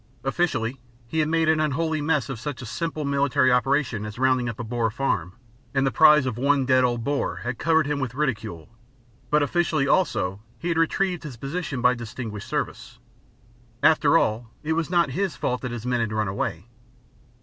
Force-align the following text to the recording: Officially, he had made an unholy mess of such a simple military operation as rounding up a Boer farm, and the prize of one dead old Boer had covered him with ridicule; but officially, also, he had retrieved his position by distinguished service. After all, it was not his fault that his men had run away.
Officially, 0.23 0.79
he 1.05 1.19
had 1.19 1.27
made 1.29 1.47
an 1.47 1.59
unholy 1.59 2.01
mess 2.01 2.27
of 2.27 2.39
such 2.39 2.63
a 2.63 2.65
simple 2.65 3.05
military 3.05 3.51
operation 3.51 4.03
as 4.03 4.17
rounding 4.17 4.49
up 4.49 4.59
a 4.59 4.63
Boer 4.63 4.89
farm, 4.89 5.33
and 5.75 5.85
the 5.85 5.91
prize 5.91 6.25
of 6.25 6.39
one 6.39 6.65
dead 6.65 6.83
old 6.83 7.03
Boer 7.03 7.41
had 7.43 7.59
covered 7.59 7.85
him 7.85 7.99
with 7.99 8.15
ridicule; 8.15 8.67
but 9.29 9.43
officially, 9.43 9.87
also, 9.87 10.41
he 10.57 10.69
had 10.69 10.77
retrieved 10.79 11.21
his 11.21 11.37
position 11.37 11.83
by 11.83 11.93
distinguished 11.93 12.47
service. 12.47 12.97
After 13.83 14.17
all, 14.17 14.49
it 14.63 14.73
was 14.73 14.89
not 14.89 15.11
his 15.11 15.35
fault 15.35 15.61
that 15.61 15.69
his 15.69 15.85
men 15.85 15.99
had 15.99 16.11
run 16.13 16.27
away. 16.27 16.65